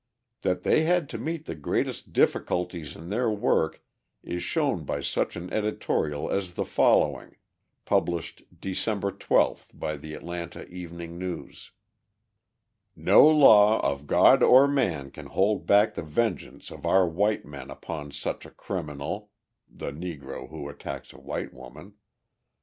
That 0.41 0.63
they 0.63 0.81
had 0.81 1.07
to 1.09 1.19
meet 1.19 1.45
the 1.45 1.53
greatest 1.53 2.11
difficulties 2.11 2.95
in 2.95 3.09
their 3.09 3.29
work 3.29 3.83
is 4.23 4.41
shown 4.41 4.83
by 4.83 5.01
such 5.01 5.35
an 5.35 5.53
editorial 5.53 6.27
as 6.31 6.53
the 6.53 6.65
following, 6.65 7.35
published 7.85 8.41
December 8.59 9.11
12th 9.11 9.67
by 9.75 9.97
the 9.97 10.15
Atlanta 10.15 10.65
Evening 10.69 11.19
News: 11.19 11.69
No 12.95 13.27
law 13.27 13.79
of 13.81 14.07
God 14.07 14.41
or 14.41 14.67
man 14.67 15.11
can 15.11 15.27
hold 15.27 15.67
back 15.67 15.93
the 15.93 16.01
vengeance 16.01 16.71
of 16.71 16.83
our 16.83 17.07
white 17.07 17.45
men 17.45 17.69
upon 17.69 18.09
such 18.09 18.43
a 18.47 18.49
criminal 18.49 19.29
[the 19.69 19.91
Negro 19.91 20.49
who 20.49 20.67
attacks 20.67 21.13
a 21.13 21.19
white 21.21 21.53
woman]. 21.53 21.93